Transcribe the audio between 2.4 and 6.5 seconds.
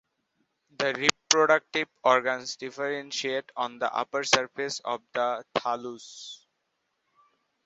differentiate on the upper surface of the thallus.